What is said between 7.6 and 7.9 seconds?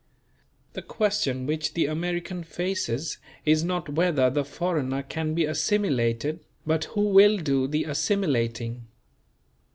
the